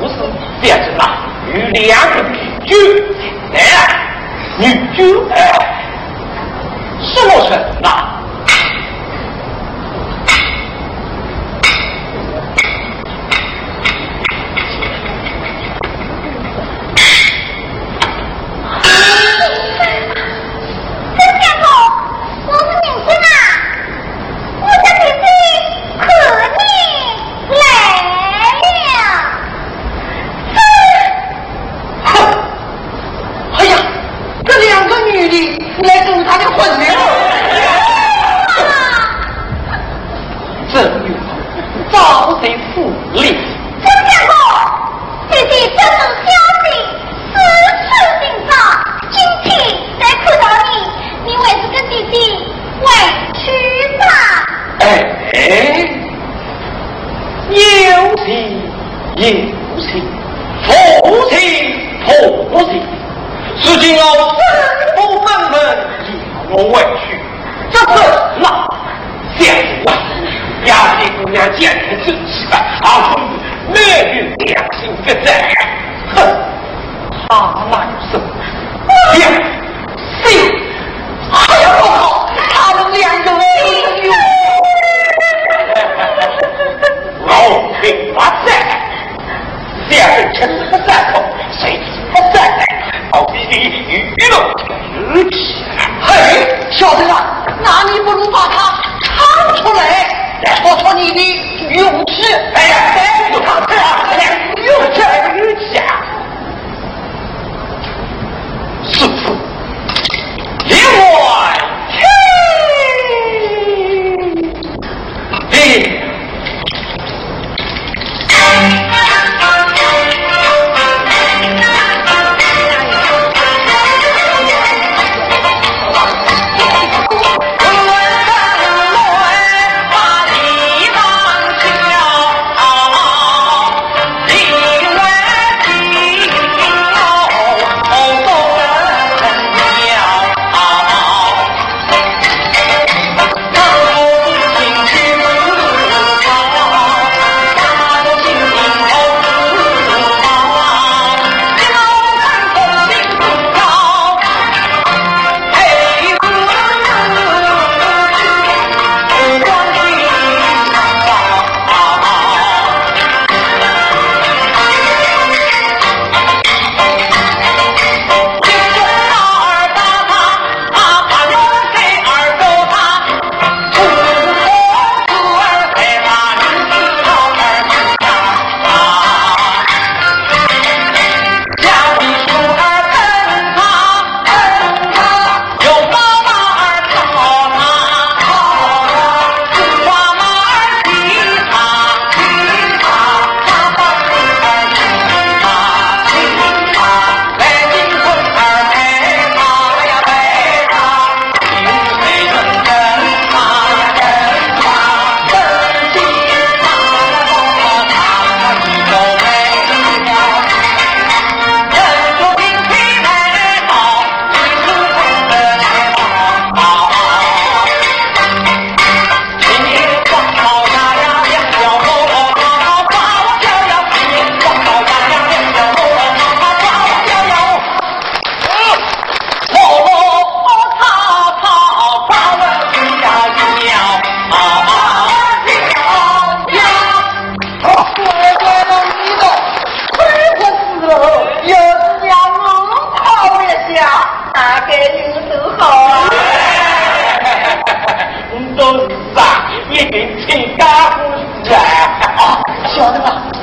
[0.00, 0.14] 不是
[0.62, 1.04] 变成了
[1.54, 2.34] 有两个女
[2.66, 2.74] 九
[3.52, 3.60] 男
[4.58, 4.64] 女
[4.96, 5.36] 九哎，
[7.02, 8.09] 什么算成？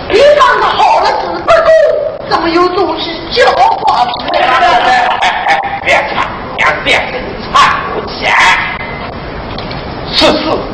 [0.10, 1.69] 别放着好了，子不够，
[2.29, 4.10] 怎么又做起狡猾子？
[4.38, 4.39] 哎
[5.47, 6.25] 哎，别唱，
[6.65, 6.95] 俺别
[7.51, 7.53] 唱，
[7.93, 8.27] 不接，
[10.12, 10.66] 是是。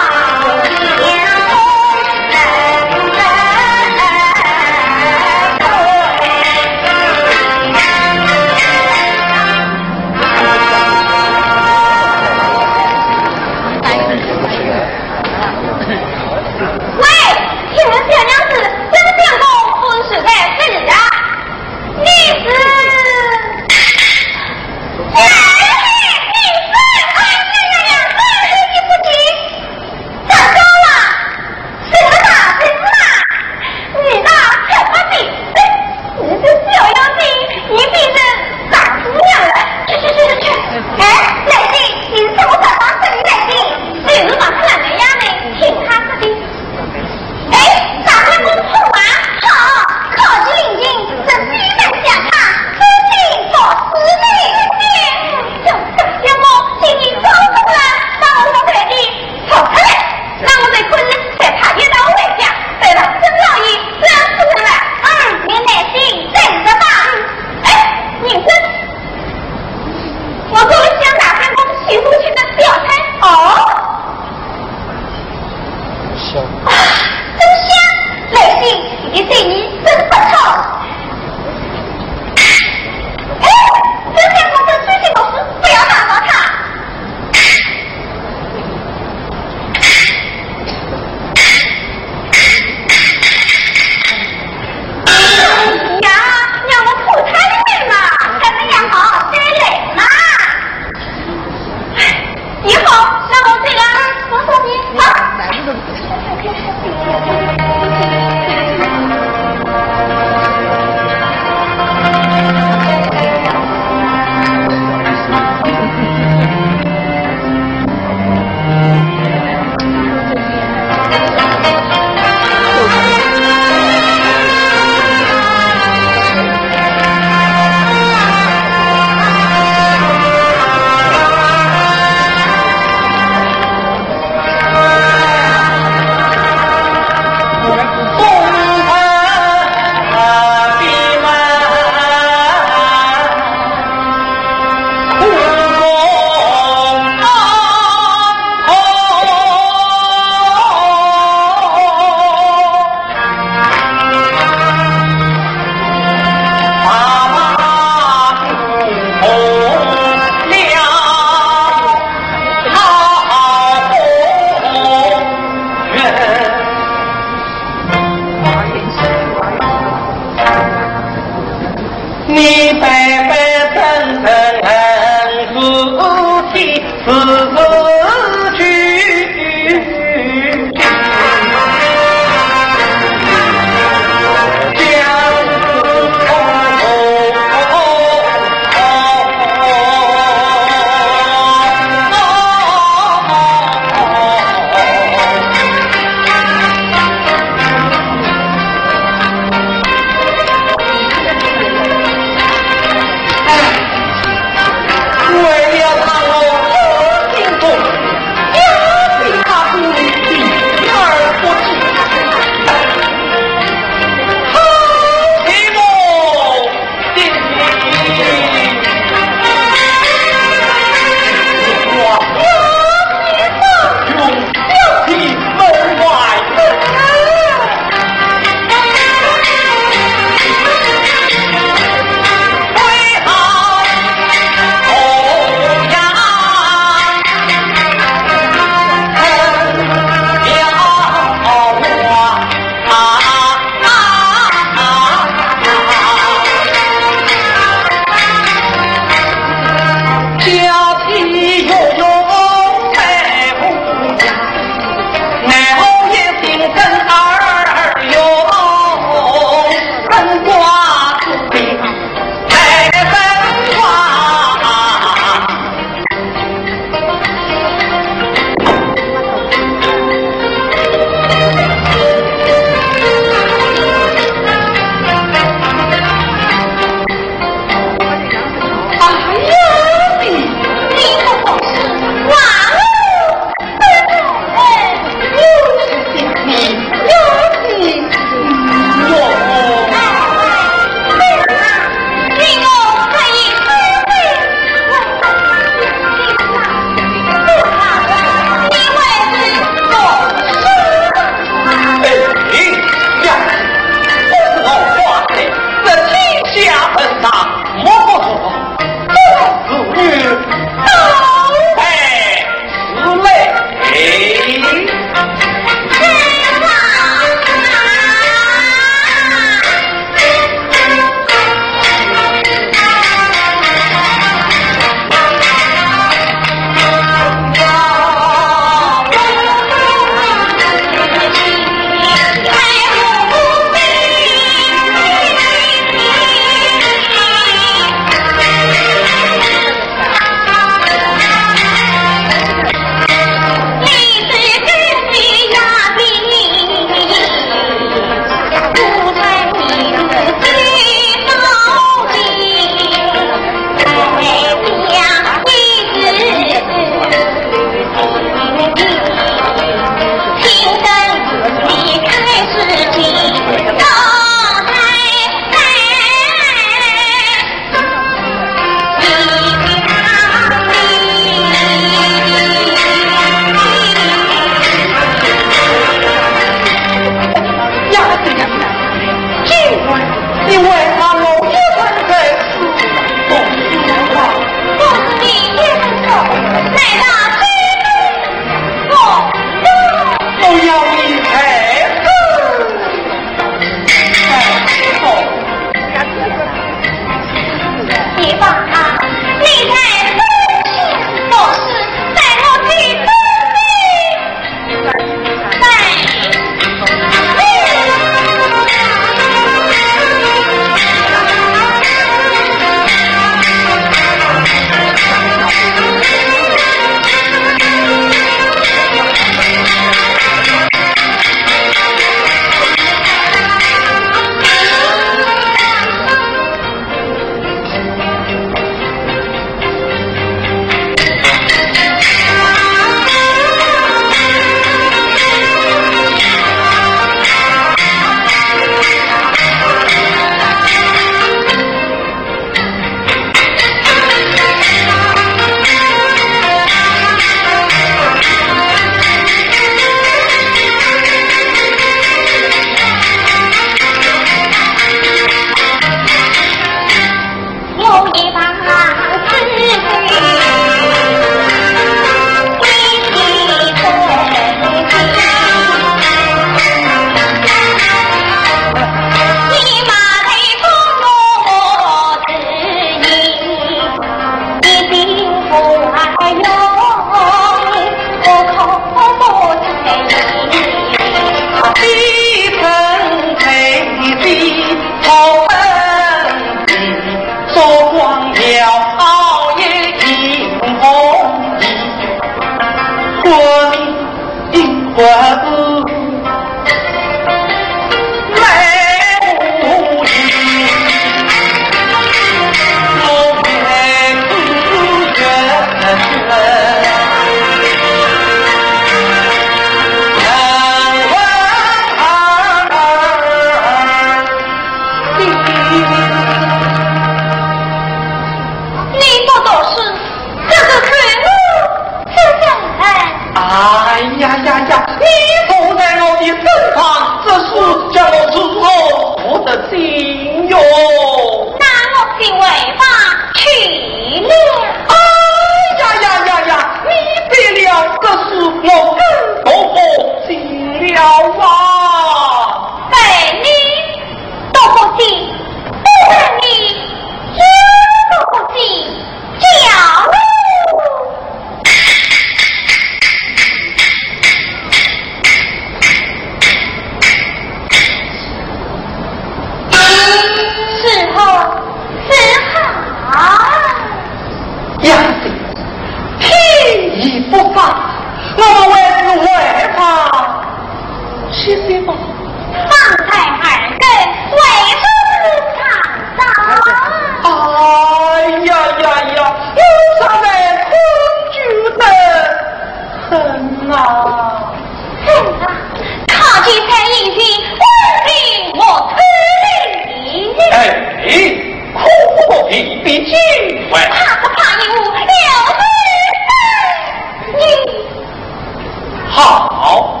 [599.20, 600.00] 好，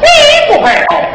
[0.00, 1.11] 你不配合。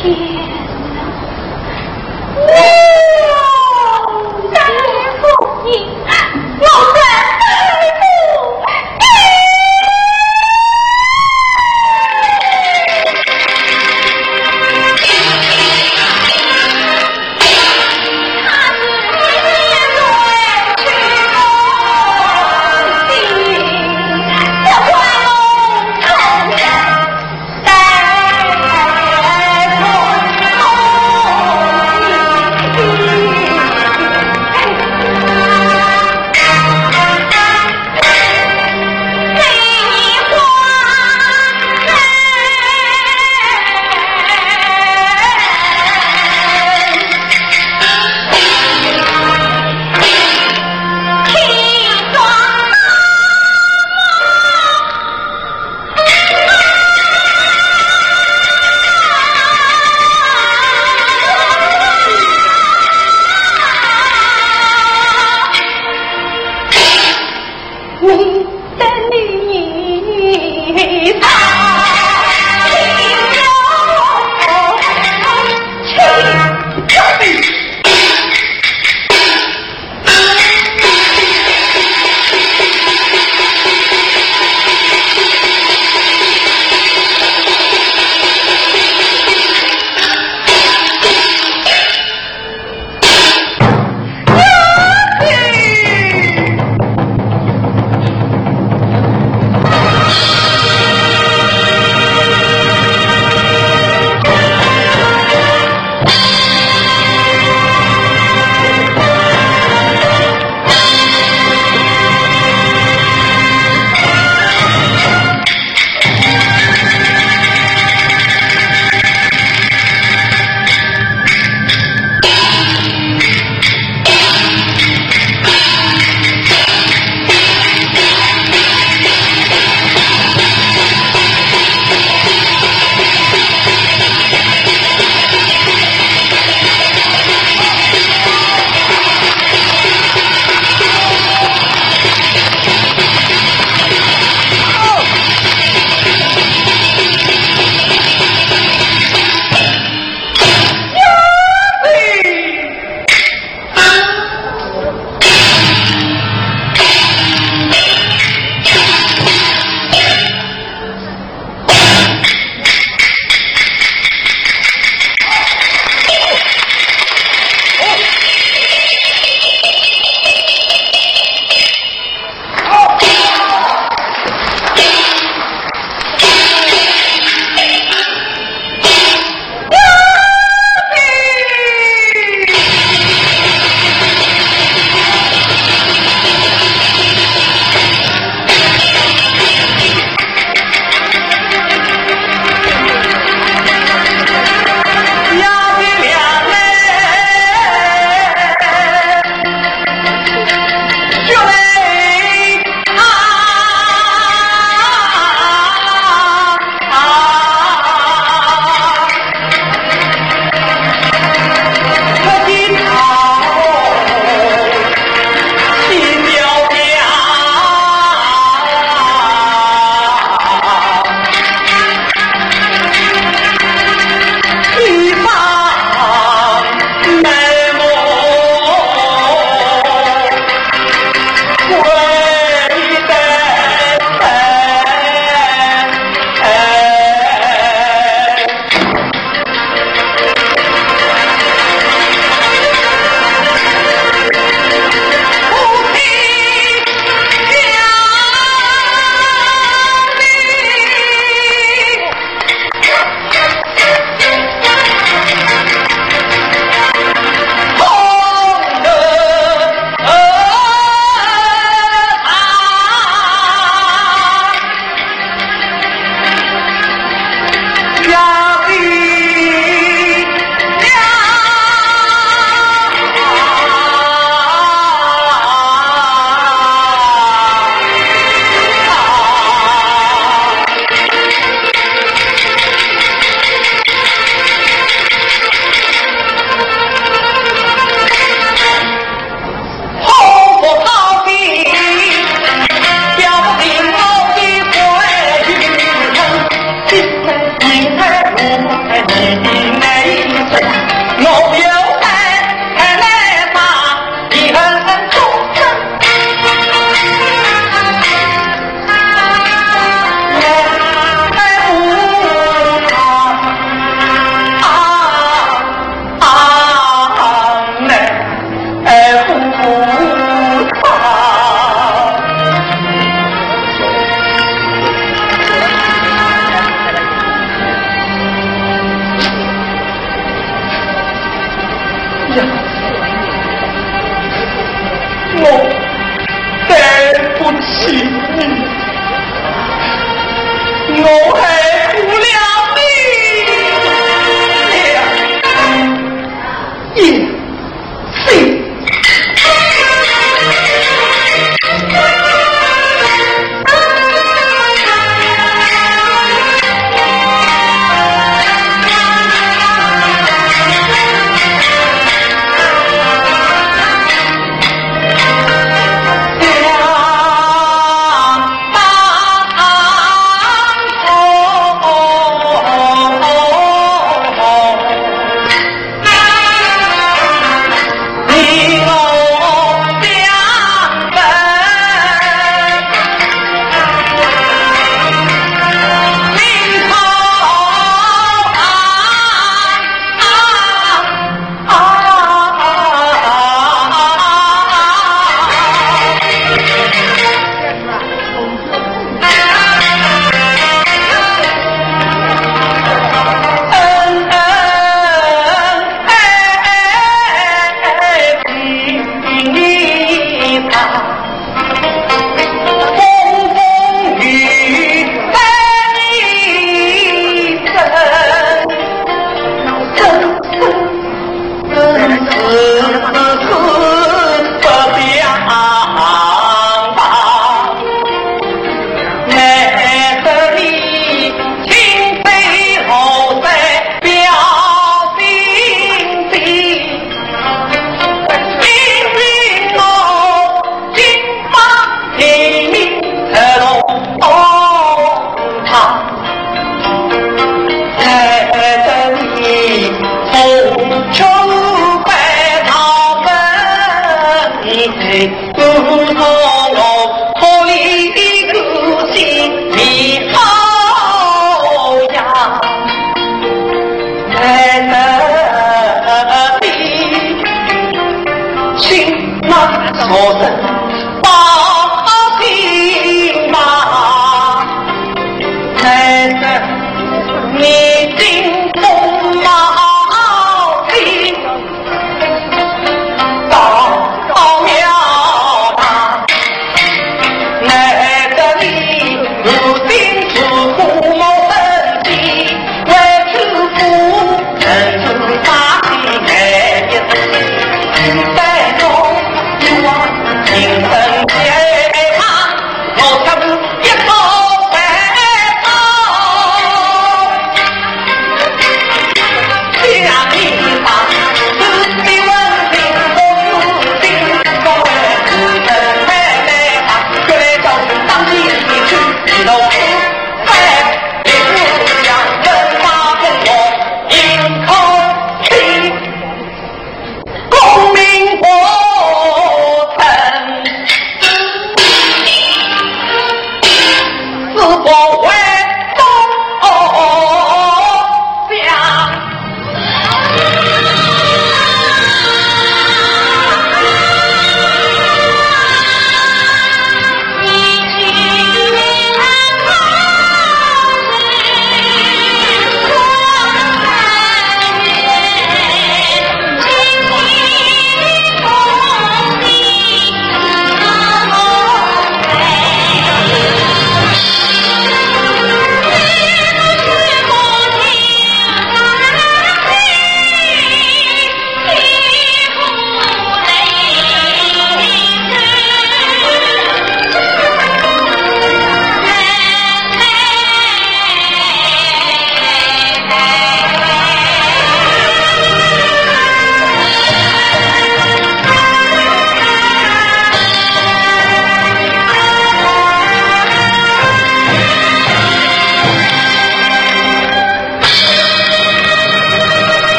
[0.00, 0.37] she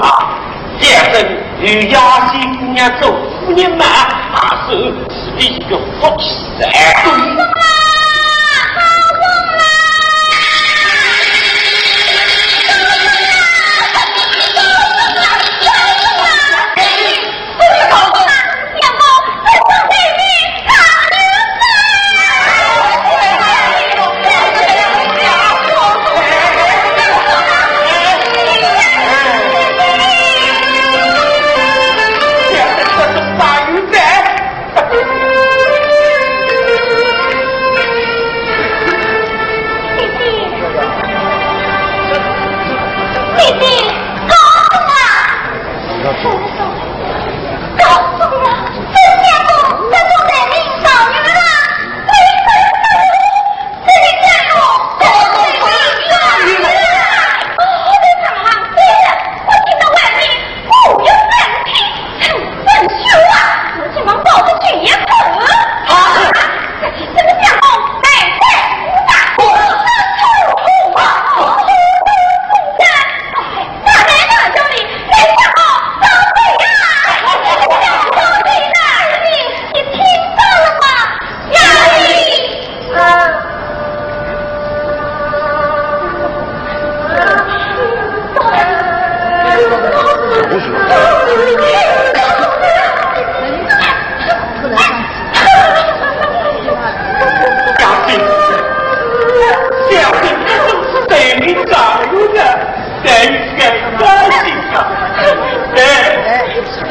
[0.00, 0.38] 啊，
[0.80, 1.14] 再生
[1.60, 1.98] 与亚
[2.32, 3.84] 西姑娘做夫人嘛，
[4.32, 4.70] 那是
[5.10, 6.24] 是一个福气
[6.58, 6.64] 噻。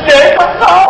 [0.08, 0.84] 谁他妈